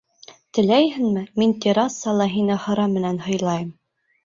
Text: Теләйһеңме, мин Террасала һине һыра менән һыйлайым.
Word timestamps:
Теләйһеңме, 0.57 1.23
мин 1.41 1.53
Террасала 1.67 2.29
һине 2.33 2.59
һыра 2.67 2.89
менән 2.97 3.23
һыйлайым. 3.29 3.73